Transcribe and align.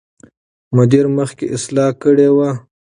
مدیر 0.75 1.05
مخکې 1.17 1.45
اصلاح 1.55 1.89
کړې 2.03 2.29
وه. 2.35 2.49